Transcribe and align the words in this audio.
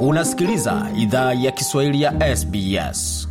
Unasikiliza 0.00 0.86
idhaa 0.96 1.32
ya 1.34 1.50
Kiswahili 1.52 2.02
ya 2.02 2.36
SBS. 2.36 3.28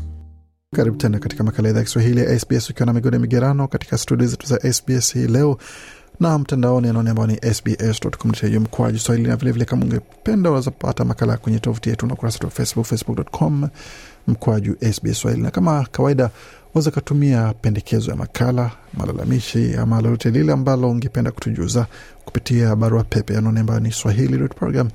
Karibu 0.76 0.98
tena 0.98 1.20
katika 1.20 1.44
makala 1.44 1.70
idhaa 1.70 1.80
ya 1.80 1.86
Kiswahili 1.86 2.20
ya 2.20 2.40
SBS 2.40 2.70
ukiwa 2.70 2.86
na 2.86 2.94
migode 2.94 3.20
migerano 3.20 3.68
katika 3.68 3.98
studio 3.98 4.28
zetu 4.28 4.48
za 4.48 4.74
SBS 4.74 5.14
hii 5.14 5.28
leo 5.28 5.58
na 6.20 6.38
mtandaoni 6.40 6.88
anaone 6.90 7.10
ambao 7.10 7.28
ni 7.28 7.36
sbs.com.au 7.54 8.60
mkwaju 8.62 9.00
swahili, 9.00 9.28
na 9.30 9.36
vilevile 9.36 9.66
kama 9.66 9.86
ungependa 9.86 10.50
unaweza 10.50 10.72
makala 11.06 11.38
kwenye 11.38 11.60
tovuti 11.60 11.90
yetu 11.90 12.08
na 12.08 12.14
ukurasa 12.14 12.40
wa 12.44 12.50
Facebook, 12.50 12.86
facebook.com 12.86 13.68
mkwaju 14.28 14.76
SBS 14.94 15.20
Swahili. 15.20 15.44
Na 15.44 15.52
kama 15.52 15.88
kawaida 15.92 16.30
waweza 16.74 16.90
ukatumia 16.90 17.54
pendekezo 17.54 18.12
ya 18.12 18.18
makala, 18.18 18.72
malalamishi 18.94 19.76
ama 19.76 20.02
lolote 20.02 20.30
lile 20.32 20.54
ambalo 20.54 20.90
ungependa 20.90 21.32
kutujuza 21.32 21.86
kupitia 22.26 22.76
barua 22.76 23.04
pepe 23.04 23.38
anaone 23.38 23.60
ambayo 23.60 23.80
ni 23.80 23.92
swahili.program 23.92 24.90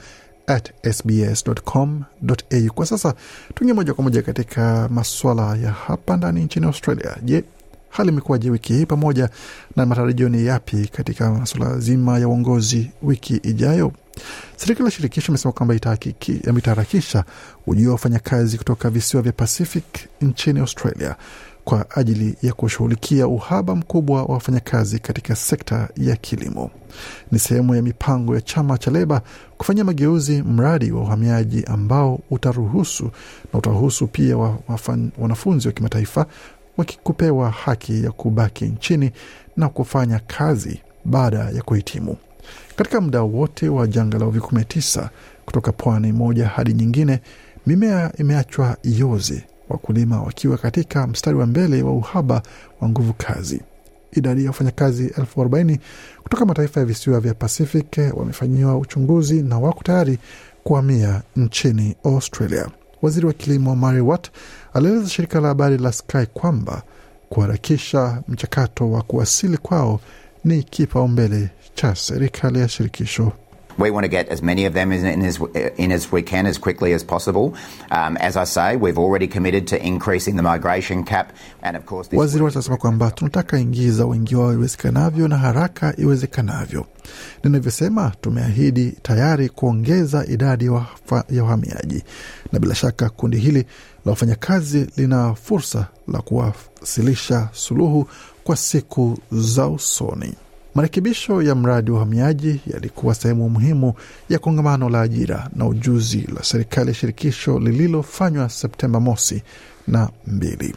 at 0.47 0.73
sbs.com.au. 0.95 2.73
Kwa 2.75 2.87
sasa 2.87 3.15
tuingie 3.55 3.75
moja 3.75 3.95
kwa 3.95 4.05
moja 4.05 4.23
katika 4.23 4.89
maswala 4.89 5.57
ya 5.57 5.71
hapa 5.73 6.17
ndani 6.17 6.45
nchini 6.45 6.67
Australia. 6.67 7.17
Je, 7.23 7.45
hali 7.91 8.09
imekuwaje 8.09 8.51
wiki 8.51 8.73
hii 8.73 8.87
pamoja 8.87 9.29
na 9.77 9.87
matarajio 9.87 10.29
ni 10.29 10.47
yapi 10.47 10.89
katika 10.93 11.31
masuala 11.31 11.79
zima 11.79 12.19
ya 12.19 12.29
uongozi 12.29 12.91
wiki 13.03 13.37
ijayo? 13.37 13.93
Serikali 14.57 14.85
ya 14.85 14.91
shirikisho 14.91 15.33
imesema 15.33 15.53
kwamba 15.53 15.75
itaharakisha 16.57 17.25
ujio 17.67 17.89
wa 17.89 17.93
wafanyakazi 17.93 18.59
kutoka 18.59 18.91
visiwa 18.91 19.23
vya 19.23 19.33
Pacific 19.33 19.85
nchini 20.21 20.61
Australia 20.61 21.17
kwa 21.65 21.91
ajili 21.91 22.37
ya 22.43 22.53
kushughulikia 22.53 23.29
uhaba 23.29 23.77
mkubwa 23.77 24.23
wa 24.23 24.35
wafanyakazi 24.35 24.99
katika 24.99 25.37
sekta 25.37 25.89
ya 25.97 26.17
kilimo. 26.17 26.71
Ni 27.33 27.39
sehemu 27.39 27.75
ya 27.75 27.83
mipango 27.83 28.35
ya 28.35 28.41
chama 28.41 28.79
cha 28.79 28.91
Leba 28.91 29.23
kufanyia 29.59 29.85
mageuzi 29.85 30.43
mradi 30.43 30.93
wa 30.93 31.01
uhamiaji 31.03 31.65
ambao 31.65 32.21
utaruhusu 32.31 33.05
na 33.53 33.59
utaruhusu 33.59 34.07
pia 34.07 34.37
wa, 34.37 34.59
wafan, 34.69 35.11
wanafunzi 35.19 35.69
wa 35.69 35.75
kimataifa 35.75 36.27
wakikupewa 36.77 37.51
haki 37.51 38.05
ya 38.05 38.13
kubaki 38.13 38.65
nchini 38.65 39.11
na 39.57 39.69
kufanya 39.69 40.19
kazi 40.27 40.81
baada 41.05 41.39
ya 41.39 41.63
kuhitimu. 41.63 42.17
Katika 42.77 43.01
muda 43.01 43.23
wote 43.23 43.69
wa 43.69 43.87
janga 43.87 44.19
la 44.19 44.27
uviko 44.27 44.47
19 44.57 45.09
kutoka 45.47 45.73
pwani 45.73 46.13
moja 46.13 46.47
hadi 46.49 46.73
nyingine, 46.75 47.21
mimea 47.67 48.13
imeachwa 48.19 48.77
ioze, 48.83 49.45
wakulima 49.69 50.23
wakiwa 50.23 50.59
katika 50.59 51.07
mstari 51.07 51.37
wa 51.37 51.47
mbele 51.47 51.83
wa 51.83 51.93
uhaba 51.93 52.43
wa 52.81 52.89
nguvu 52.89 53.13
kazi. 53.13 53.61
Idadi 54.13 54.43
ya 54.45 54.51
wafanyakazi 54.51 55.13
elfu 55.19 55.41
arobaini 55.41 55.81
kutoka 56.23 56.47
mataifa 56.47 56.81
ya 56.81 56.87
visiwa 56.87 57.21
vya 57.21 57.35
Pacific 57.35 57.87
wamefanyiwa 58.15 58.79
uchunguzi 58.79 59.43
na 59.43 59.59
wako 59.59 59.83
tayari 59.83 60.19
kuhamia 60.65 61.23
nchini 61.37 61.97
Australia. 62.05 62.69
Waziri 63.03 63.27
wa 63.27 63.33
kilimo 63.33 63.77
Mary 63.77 64.01
Watt 64.01 64.31
alieleza 64.75 65.09
shirika 65.09 65.41
la 65.41 65.49
habari 65.49 65.79
la 65.79 65.93
Sky 65.93 66.27
kwamba 66.35 66.83
kuharakisha 67.29 68.23
mchakato 68.29 68.91
wa 68.91 69.03
kuwasili 69.03 69.57
kwao 69.57 70.01
ni 70.45 70.63
kipaumbele 70.63 71.51
cha 71.75 71.95
serikali 71.95 72.59
ya 72.61 72.69
shirikisho. 72.69 73.33
We 73.79 73.91
want 73.91 74.05
to 74.05 74.09
get 74.09 74.29
as 74.29 74.43
many 74.43 74.67
of 74.67 74.75
them 74.75 74.93
in, 74.93 75.07
in, 75.07 75.25
as, 75.25 75.39
in 75.77 75.93
as 75.93 76.13
we 76.13 76.23
can 76.23 76.47
as 76.47 76.59
quickly 76.59 76.93
as 76.95 77.05
possible. 77.05 77.55
Um, 77.91 78.17
as 78.17 78.37
I 78.37 78.45
say, 78.45 78.77
we've 78.77 78.99
already 78.99 79.27
committed 79.27 79.67
to 79.69 79.87
increasing 79.87 80.37
the 80.37 80.43
migration 80.43 81.05
cap 81.05 81.33
and 81.63 81.77
of 81.77 81.87
course... 81.87 82.09
Waziri 82.13 82.45
watasema 82.45 82.77
kwamba 82.77 83.11
tunataka 83.11 83.59
ingiza 83.59 84.07
wengi 84.07 84.37
wao 84.37 84.53
iwezekanavyo 84.53 85.29
na 85.29 85.37
haraka 85.39 85.95
iwezekanavyo. 85.97 86.87
Ninavyosema, 87.45 88.13
tumeahidi 88.21 88.91
tayari 89.03 89.49
kuongeza 89.49 90.27
idadi 90.27 90.65
ya 91.31 91.43
wahamiaji, 91.45 92.05
na 92.53 92.59
bila 92.59 92.75
shaka 92.75 93.09
kundi 93.11 93.37
hili 93.39 93.67
la 94.05 94.11
wafanyakazi 94.11 94.87
lina 94.97 95.35
fursa 95.35 95.87
la 96.09 96.19
kuwasilisha 96.23 97.49
suluhu 97.53 98.09
kwa 98.45 98.57
siku 98.57 99.19
za 99.33 99.69
usoni. 99.69 100.35
Marekebisho 100.75 101.43
ya 101.43 101.55
mradi 101.55 101.91
wa 101.91 101.97
uhamiaji 101.97 102.61
yalikuwa 102.67 103.15
sehemu 103.15 103.51
muhimu 103.51 103.95
ya 104.29 104.39
kongamano 104.39 104.89
la 104.89 105.01
ajira 105.01 105.51
na 105.57 105.67
ujuzi 105.67 106.29
la 106.37 106.43
serikali 106.45 106.89
ya 106.89 106.95
shirikisho 106.95 107.59
lililofanywa 107.59 108.49
Septemba 108.49 109.01
mosi 109.01 109.43
na 109.89 110.09
mbili. 110.27 110.75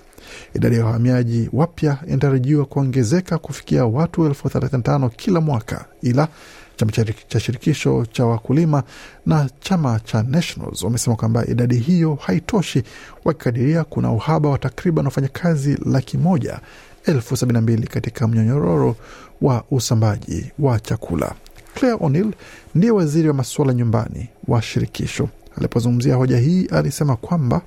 Idadi 0.53 0.75
ya 0.75 0.85
wahamiaji 0.85 1.50
wapya 1.53 1.97
inatarajiwa 2.07 2.66
kuongezeka 2.66 3.38
kufikia 3.38 3.85
watu 3.85 4.25
elfu 4.25 4.50
thelathini 4.50 4.78
na 4.78 4.83
tano 4.83 5.09
kila 5.09 5.41
mwaka, 5.41 5.85
ila 6.01 6.27
chama 6.75 6.91
cha 7.27 7.39
shirikisho 7.39 8.06
cha 8.12 8.25
wakulima 8.25 8.83
na 9.25 9.50
chama 9.59 10.00
cha 10.00 10.23
Nationals 10.23 10.83
wamesema 10.83 11.16
kwamba 11.16 11.45
idadi 11.47 11.75
hiyo 11.77 12.16
haitoshi, 12.22 12.83
wakikadiria 13.25 13.83
kuna 13.83 14.12
uhaba 14.12 14.50
wa 14.50 14.57
takriban 14.57 15.06
wafanyakazi 15.06 15.77
laki 15.85 16.17
moja 16.17 16.59
elfu 17.06 17.38
sabini 17.38 17.54
na 17.54 17.62
mbili 17.62 17.88
katika 17.88 18.28
mnyonyororo 18.28 18.96
wa 19.42 19.64
usambaji 19.72 20.52
wa 20.60 20.80
chakula. 20.80 21.36
Claire 21.74 21.98
O'Neill 22.02 22.34
ndiye 22.76 22.92
waziri 22.92 23.28
wa 23.28 23.34
masuala 23.34 23.74
nyumbani 23.74 24.30
wa 24.48 24.62
shirikisho. 24.62 25.30
Alipozungumzia 25.58 26.16
hoja 26.16 26.38
hii, 26.38 26.66
alisema 26.66 27.16
kwamba 27.16 27.62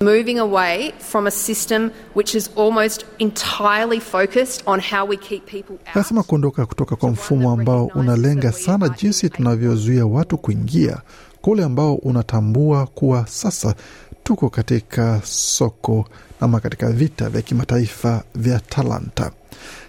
moving 0.00 0.38
away 0.38 0.92
from 0.98 1.26
a 1.26 1.30
system 1.30 1.90
which 2.14 2.34
is 2.34 2.50
almost 2.56 3.04
entirely 3.18 4.00
focused 4.00 4.62
on 4.66 4.80
how 4.80 5.08
we 5.08 5.16
keep 5.16 5.46
people 5.46 5.72
out. 5.72 5.88
Anasema 5.96 6.22
kuondoka 6.22 6.66
kutoka 6.66 6.96
kwa 6.96 7.10
mfumo 7.10 7.50
ambao 7.52 7.84
unalenga 7.94 8.52
sana 8.52 8.88
jinsi 8.88 9.30
tunavyozuia 9.30 10.06
watu 10.06 10.38
kuingia, 10.38 10.98
kwa 11.40 11.52
ule 11.52 11.64
ambao 11.64 11.94
unatambua 11.94 12.86
kuwa 12.86 13.26
sasa 13.26 13.74
tuko 14.24 14.48
katika 14.50 15.20
soko 15.24 16.04
ama 16.40 16.60
katika 16.60 16.90
vita 16.90 17.28
vya 17.28 17.42
kimataifa 17.42 18.22
vya 18.34 18.60
talanta. 18.60 19.30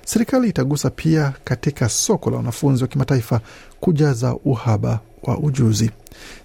Serikali 0.05 0.49
itagusa 0.49 0.89
pia 0.89 1.33
katika 1.44 1.89
soko 1.89 2.29
la 2.31 2.38
wanafunzi 2.38 2.83
wa 2.83 2.88
kimataifa 2.88 3.41
kujaza 3.79 4.35
uhaba 4.45 4.99
wa 5.23 5.38
ujuzi. 5.39 5.91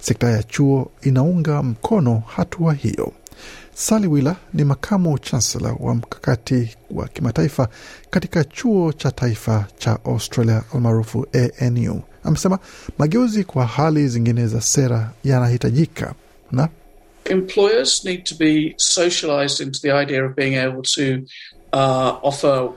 Sekta 0.00 0.30
ya 0.30 0.42
chuo 0.42 0.90
inaunga 1.02 1.62
mkono 1.62 2.22
hatua 2.26 2.74
hiyo. 2.74 3.12
Sali 3.74 4.06
Wila 4.06 4.36
ni 4.54 4.64
makamu 4.64 5.18
chancellor 5.18 5.76
wa 5.80 5.94
mkakati 5.94 6.76
wa 6.90 7.08
kimataifa 7.08 7.68
katika 8.10 8.44
chuo 8.44 8.92
cha 8.92 9.10
taifa 9.10 9.66
cha 9.78 9.98
Australia 10.04 10.62
almaarufu 10.74 11.26
ANU. 11.60 12.02
Amesema 12.24 12.58
mageuzi 12.98 13.44
kwa 13.44 13.66
hali 13.66 14.08
zingine 14.08 14.46
za 14.46 14.60
sera 14.60 15.10
yanahitajika 15.24 16.14
na 16.52 16.68
employers 17.30 18.04
need 18.04 18.24
to 18.24 18.34
be 18.34 18.74
socialized 18.76 19.60
into 19.66 19.80
the 19.80 19.90
idea 20.02 20.24
of 20.26 20.34
being 20.36 20.54
able 20.56 20.82
to 20.82 21.18
uh, 21.72 22.18
offer 22.22 22.70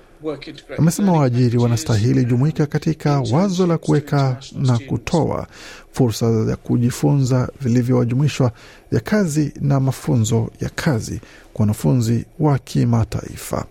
Amesema 0.78 1.12
waajiri 1.12 1.58
wanastahili 1.58 2.26
jumuika 2.26 2.66
katika 2.66 3.22
wazo 3.32 3.68
la 3.68 3.78
kuweka 3.78 4.38
na 4.56 4.80
kutoa 4.80 5.48
fursa 5.92 6.46
za 6.46 6.56
kujifunza 6.56 7.50
vilivyowajumuishwa 7.62 8.52
vya 8.92 9.00
kazi 9.00 9.54
na 9.62 9.80
mafunzo 9.80 10.50
ya 10.62 10.70
kazi 10.70 11.22
kwa 11.54 11.64
wanafunzi 11.64 12.26
wa 12.40 12.60
kimataifa. 12.60 13.66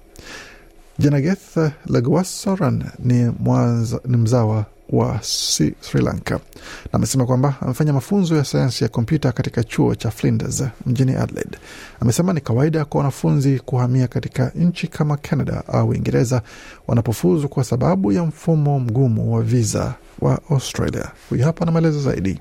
Janageth 0.99 1.57
Lagwasoran 1.87 2.85
ni, 2.99 3.33
ni 4.07 4.17
mzawa 4.17 4.67
wa 4.93 5.19
Sri 5.23 5.75
Lanka 6.03 6.35
na 6.35 6.41
amesema 6.93 7.27
kwamba 7.27 7.55
amefanya 7.61 7.93
mafunzo 7.93 8.37
ya 8.37 8.45
sayansi 8.45 8.85
ya 8.85 8.89
kompyuta 8.91 9.33
katika 9.33 9.65
chuo 9.65 9.95
cha 9.95 10.11
Flinders 10.11 10.65
mjini 10.87 11.15
Adelaide. 11.15 11.59
Amesema 12.01 12.33
ni 12.33 12.41
kawaida 12.41 12.85
kwa 12.85 12.99
wanafunzi 12.99 13.59
kuhamia 13.61 14.09
katika 14.09 14.53
nchi 14.55 14.87
kama 14.87 15.17
Canada 15.17 15.63
au 15.69 15.89
Uingereza 15.89 16.43
wanapofuzu 16.87 17.49
kwa 17.49 17.65
sababu 17.65 18.13
ya 18.13 18.25
mfumo 18.25 18.81
mgumu 18.81 19.35
wa 19.35 19.43
visa 19.43 19.95
wa 20.21 20.41
Australia. 20.51 21.09
Huyu 21.31 21.45
hapa 21.45 21.65
na 21.65 21.73
maelezo 21.73 22.01
zaidi. 22.01 22.39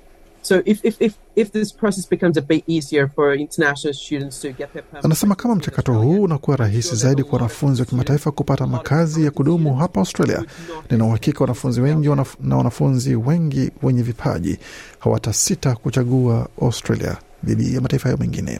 So 0.49 0.61
if, 0.65 0.83
if, 0.83 0.95
if, 0.99 1.13
if 1.35 1.51
this 1.51 1.71
process 1.71 2.05
becomes 2.09 2.35
a 2.37 2.41
bit 2.41 2.63
easier 2.67 3.07
for 3.07 3.35
international 3.35 3.93
students 3.93 4.41
to 4.41 4.47
get 4.47 4.73
their 4.73 4.83
permanent... 4.83 5.05
Anasema 5.05 5.35
kama 5.35 5.55
mchakato 5.55 5.93
huu 5.93 6.23
unakuwa 6.23 6.57
rahisi 6.57 6.95
zaidi 6.95 7.23
kwa 7.23 7.33
wanafunzi 7.37 7.81
wa 7.81 7.85
kimataifa 7.85 8.31
kupata 8.31 8.67
makazi 8.67 9.25
ya 9.25 9.31
kudumu 9.31 9.75
hapa 9.75 9.99
Australia, 9.99 10.45
nina 10.91 11.05
uhakika 11.05 11.39
wanafunzi 11.39 11.81
wengi 11.81 12.09
wanaf 12.09 12.35
na 12.39 12.57
wanafunzi 12.57 13.15
wengi 13.15 13.71
wenye 13.83 14.01
vipaji 14.01 14.57
hawatasita 14.99 15.75
kuchagua 15.75 16.49
Australia 16.61 17.17
dhidi 17.43 17.75
ya 17.75 17.81
mataifa 17.81 18.03
hayo 18.09 18.17
mengine. 18.17 18.59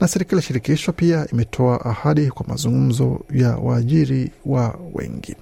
Na 0.00 0.08
serikali 0.08 0.36
ya 0.36 0.42
shirikisho 0.42 0.92
pia 0.92 1.26
imetoa 1.32 1.84
ahadi 1.84 2.26
kwa 2.30 2.46
mazungumzo 2.46 3.20
ya 3.30 3.56
waajiri 3.56 4.30
wa 4.46 4.78
wengi. 4.94 5.36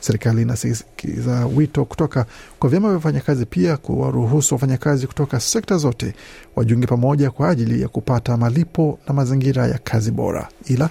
Serikali 0.00 0.42
inasikiza 0.42 1.46
wito 1.46 1.84
kutoka 1.84 2.26
kwa 2.58 2.70
vyama 2.70 2.88
vya 2.88 2.96
wafanyakazi 2.96 3.46
pia 3.46 3.76
kuwaruhusu 3.76 4.54
wafanyakazi 4.54 5.06
kutoka 5.06 5.40
sekta 5.40 5.76
zote 5.76 6.14
wajiunge 6.56 6.86
pamoja 6.86 7.30
kwa 7.30 7.48
ajili 7.48 7.82
ya 7.82 7.88
kupata 7.88 8.36
malipo 8.36 8.98
na 9.08 9.14
mazingira 9.14 9.66
ya 9.66 9.78
kazi 9.78 10.10
bora, 10.10 10.48
ila 10.66 10.90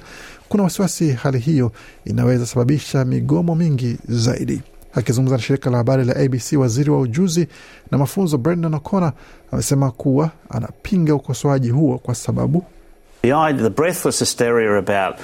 kuna 0.50 0.64
wasiwasi 0.64 1.12
hali 1.12 1.40
hiyo 1.40 1.72
inaweza 2.06 2.46
sababisha 2.46 3.06
migomo 3.06 3.56
mingi 3.56 3.98
zaidi. 4.08 4.62
Akizungumza 4.98 5.36
na 5.36 5.42
shirika 5.42 5.70
la 5.70 5.78
habari 5.78 6.06
la 6.06 6.16
ABC, 6.16 6.54
waziri 6.58 6.90
wa 6.90 7.00
ujuzi 7.00 7.48
na 7.92 7.98
mafunzo 7.98 8.38
Brendan 8.38 8.74
O'Connor 8.74 9.14
amesema 9.52 9.92
kuwa 9.92 10.32
anapinga 10.50 11.16
ukosoaji 11.16 11.70
huo 11.70 11.98
kwa 11.98 12.16
sababu 12.16 12.64
The, 13.28 13.34
idea, 13.34 13.62
the 13.64 13.70
breathless 13.70 14.20
hysteria 14.20 14.78
about 14.78 15.20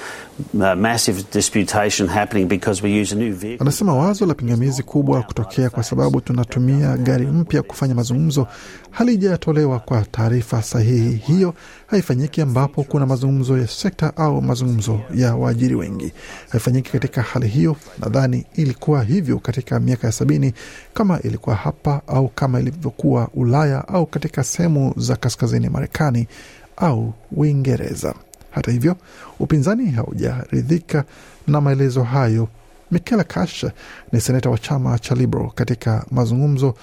uh, 0.60 0.74
massive 0.74 1.30
disputation 1.30 2.06
happening 2.08 2.48
because 2.48 2.82
we 2.82 2.90
use 2.92 3.12
a 3.12 3.16
new 3.16 3.32
vehicle. 3.32 3.64
Anasema 3.66 3.94
wazo 3.94 4.26
la 4.26 4.34
pingamizi 4.34 4.82
kubwa 4.82 5.22
kutokea 5.22 5.70
kwa 5.70 5.82
sababu 5.82 6.20
tunatumia 6.20 6.96
gari 6.96 7.26
mpya 7.26 7.62
kufanya 7.62 7.94
mazungumzo 7.94 8.46
halijatolewa 8.90 9.78
kwa 9.78 10.02
taarifa 10.04 10.62
sahihi. 10.62 11.16
Hiyo 11.16 11.54
haifanyiki 11.86 12.40
ambapo 12.40 12.82
kuna 12.82 13.06
mazungumzo 13.06 13.58
ya 13.58 13.66
sekta 13.66 14.16
au 14.16 14.42
mazungumzo 14.42 15.00
ya 15.14 15.34
waajiri 15.34 15.74
wengi, 15.74 16.12
haifanyiki 16.48 16.92
katika 16.92 17.22
hali 17.22 17.48
hiyo. 17.48 17.76
Nadhani 17.98 18.46
ilikuwa 18.54 19.02
hivyo 19.04 19.38
katika 19.38 19.80
miaka 19.80 20.06
ya 20.06 20.12
sabini 20.12 20.52
kama 20.94 21.20
ilikuwa 21.20 21.56
hapa 21.56 22.02
au 22.06 22.28
kama 22.28 22.60
ilivyokuwa 22.60 23.28
Ulaya 23.34 23.88
au 23.88 24.06
katika 24.06 24.44
sehemu 24.44 24.94
za 24.96 25.16
kaskazini 25.16 25.68
Marekani 25.68 26.26
au 26.76 27.14
Uingereza. 27.32 28.14
Hata 28.50 28.70
hivyo, 28.72 28.96
upinzani 29.40 29.90
haujaridhika 29.90 31.04
na 31.46 31.60
maelezo 31.60 32.02
hayo. 32.02 32.48
Michaela 32.90 33.24
Cash 33.24 33.66
ni 34.12 34.20
seneta 34.20 34.50
wa 34.50 34.58
chama 34.58 34.98
cha 34.98 35.14
Liberal 35.14 35.50
katika 35.54 36.06
mazungumzo 36.10 36.74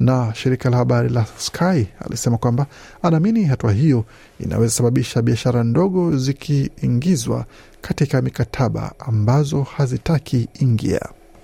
na 0.00 0.34
shirika 0.34 0.70
la 0.70 0.76
habari 0.76 1.08
la 1.08 1.26
Sky 1.38 1.86
alisema 2.06 2.38
kwamba 2.38 2.66
anaamini 3.02 3.44
hatua 3.44 3.72
hiyo 3.72 4.04
inaweza 4.40 4.72
sababisha 4.72 5.22
biashara 5.22 5.64
ndogo 5.64 6.16
zikiingizwa 6.16 7.44
katika 7.80 8.22
mikataba 8.22 8.92
ambazo 8.98 9.62
hazitaki 9.62 10.48
ingia. 10.60 11.00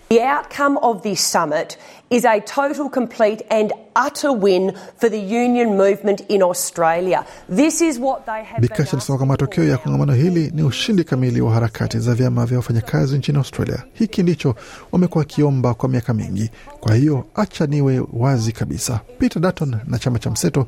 The 0.08 0.22
outcome 0.22 0.78
of 0.82 1.02
this 1.02 1.20
summit 1.20 1.76
is 2.10 2.24
a 2.24 2.40
total, 2.40 2.88
complete, 2.88 3.42
and 3.50 3.72
utter 3.96 4.32
win 4.32 4.76
for 4.98 5.08
the 5.08 5.18
union 5.18 5.76
movement 5.76 6.20
in 6.28 6.42
Australia. 6.44 7.26
This 7.48 7.80
is 7.80 7.98
what 7.98 8.24
they 8.24 8.44
have 8.44 8.60
Bikash 8.62 8.94
asking 8.94 9.16
kwamba 9.16 9.26
matokeo 9.26 9.64
ya 9.64 9.78
kongamano 9.78 10.12
hili 10.14 10.50
ni 10.54 10.62
ushindi 10.62 11.04
kamili 11.04 11.40
wa 11.40 11.52
harakati 11.52 11.98
za 11.98 12.14
vyama 12.14 12.46
vya 12.46 12.56
wafanyakazi 12.58 13.18
nchini 13.18 13.38
Australia. 13.38 13.82
Hiki 13.92 14.22
ndicho 14.22 14.54
wamekuwa 14.92 15.20
wakiomba 15.22 15.74
kwa 15.74 15.88
miaka 15.88 16.14
mingi. 16.14 16.50
Kwa 16.80 16.94
hiyo 16.94 17.24
acha 17.34 17.66
niwe 17.66 18.02
wazi 18.12 18.52
kabisa, 18.52 19.00
Peter 19.18 19.42
Dutton 19.42 19.76
na 19.86 19.98
chama 19.98 20.18
cha 20.18 20.30
mseto 20.30 20.66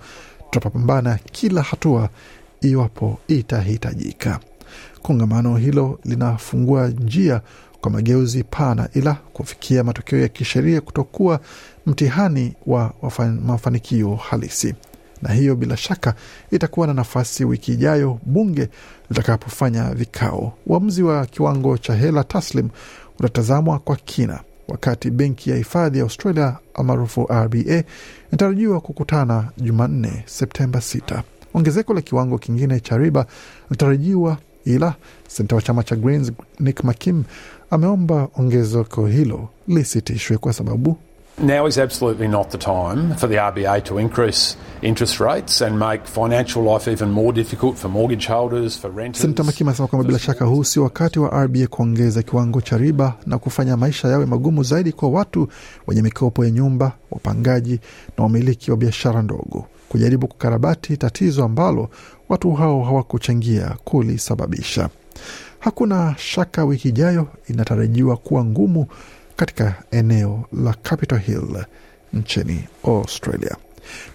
tutapambana 0.51 1.19
kila 1.33 1.63
hatua 1.63 2.09
iwapo 2.61 3.19
itahitajika. 3.29 4.41
Kongamano 5.03 5.57
hilo 5.57 5.99
linafungua 6.05 6.89
njia 6.89 7.41
kwa 7.81 7.91
mageuzi 7.91 8.45
pana, 8.45 8.89
ila 8.95 9.15
kufikia 9.15 9.85
matokeo 9.85 10.19
ya 10.21 10.29
kisheria 10.29 10.81
kutokuwa 10.81 11.41
mtihani 11.87 12.55
wa 12.67 12.93
mafanikio 13.47 14.15
halisi 14.15 14.75
na 15.23 15.33
hiyo 15.35 15.57
bila 15.57 15.77
shaka 15.77 16.15
itakuwa 16.51 16.87
na 16.87 16.95
nafasi 16.95 17.45
wiki 17.45 17.73
ijayo 17.73 18.19
bunge 18.23 18.69
litakapofanya 19.11 19.95
vikao. 19.95 20.53
Uamuzi 20.67 21.03
wa 21.03 21.27
kiwango 21.27 21.79
cha 21.79 21.95
hela 21.95 22.25
taslim 22.25 22.69
utatazamwa 23.19 23.79
kwa 23.79 23.97
kina, 23.97 24.41
wakati 24.69 25.11
benki 25.11 25.51
ya 25.51 25.57
hifadhi 25.57 25.99
ya 25.99 26.05
Australia 26.05 26.57
almaarufu 26.75 27.29
RBA 27.33 27.85
inatarajiwa 28.29 28.81
kukutana 28.81 29.49
Jumanne 29.57 30.23
Septemba 30.27 30.79
6. 30.79 31.23
Ongezeko 31.55 31.95
la 31.95 32.01
kiwango 32.01 32.39
kingine 32.39 32.81
cha 32.81 32.97
riba 32.99 33.27
linatarajiwa, 33.71 34.39
ila 34.65 34.95
senta 35.29 35.57
wa 35.57 35.63
chama 35.63 35.83
cha 35.83 35.97
Greens 35.97 36.33
Nick 36.61 36.85
McKim 36.85 37.25
ameomba 37.71 38.29
ongezeko 38.37 39.07
hilo 39.07 39.49
lisitishwe 39.69 40.39
kwa 40.39 40.53
sababu 40.53 40.97
Now 41.41 41.67
is 41.69 41.79
absolutely 41.79 42.29
not 42.29 42.49
the 42.51 42.59
time 42.59 43.15
for 43.17 43.29
the 43.29 43.37
RBA 43.39 43.81
to 43.85 44.01
increase 44.01 44.57
interest 44.83 45.21
rates 45.21 45.63
and 45.63 45.79
make 45.79 46.05
financial 46.05 46.65
life 46.65 46.89
even 46.91 47.11
more 47.11 47.33
difficult 47.33 47.77
for 47.77 47.89
mortgage 47.91 48.27
holders, 48.27 48.77
for 48.77 48.91
renters. 48.97 49.23
Senta 49.23 49.45
Makima 49.45 49.71
asema 49.71 49.89
kwamba 49.89 50.07
bila 50.07 50.19
shaka 50.19 50.45
huu 50.45 50.65
sio 50.65 50.83
wakati 50.83 51.19
wa 51.19 51.45
RBA 51.45 51.67
kuongeza 51.67 52.23
kiwango 52.23 52.61
cha 52.61 52.77
riba 52.77 53.15
na 53.27 53.39
kufanya 53.39 53.77
maisha 53.77 54.09
yawe 54.09 54.27
magumu 54.27 54.63
zaidi 54.63 54.93
kwa 54.93 55.09
watu 55.11 55.49
wenye 55.87 56.03
mikopo 56.03 56.45
ya 56.45 56.51
nyumba, 56.51 56.93
wapangaji 57.11 57.81
na 58.19 58.25
wamiliki 58.25 58.71
wa 58.71 58.77
biashara 58.77 59.23
ndogo, 59.23 59.65
kujaribu 59.89 60.27
kukarabati 60.29 60.97
tatizo 60.97 61.45
ambalo 61.45 61.89
watu 62.29 62.53
hao 62.53 62.83
hawakuchangia 62.83 63.77
kulisababisha. 63.85 64.89
Hakuna 65.59 66.15
shaka 66.19 66.65
wiki 66.65 66.89
ijayo 66.89 67.29
inatarajiwa 67.49 68.17
kuwa 68.17 68.45
ngumu 68.45 68.87
katika 69.37 69.75
eneo 69.91 70.45
la 70.65 70.75
Capitol 70.83 71.19
Hill 71.19 71.65
nchini 72.13 72.65
Australia. 72.85 73.57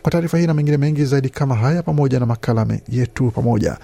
Kwa 0.01 0.11
taarifa 0.11 0.37
hii 0.37 0.47
na 0.47 0.53
mengine 0.53 0.77
mengi 0.77 1.05
zaidi 1.05 1.29
kama 1.29 1.55
haya, 1.55 1.83
pamoja 1.83 2.19
na 2.19 2.25
makala 2.25 2.67
yetu 2.89 3.31
pamoja 3.31 3.77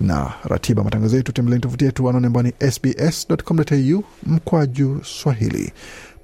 na 0.00 0.32
ratiba 0.44 0.84
matangazo 0.84 1.16
yetu, 1.16 1.32
tembeleni 1.32 1.62
tovuti 1.62 1.84
yetu 1.84 2.08
anaone 2.08 2.26
ambao 2.26 2.42
ni 2.42 2.52
sbs.com.au 2.70 4.04
mkwaju 4.26 5.00
Swahili. 5.04 5.72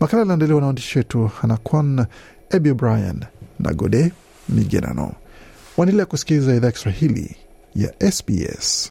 Makala 0.01 0.21
yaliandaliwa 0.21 0.61
na 0.61 0.67
waandishi 0.67 0.99
wetu 0.99 1.27
Hanakwan 1.27 2.07
Ebi 2.51 2.75
Brian 2.75 3.25
na 3.59 3.75
Gode 3.75 4.13
Migerano. 4.49 5.13
Waendelea 5.77 6.07
kusikiliza 6.07 6.55
idhaa 6.55 6.67
ya 6.67 6.73
Kiswahili 6.73 7.37
ya 7.75 8.13
SBS. 8.13 8.91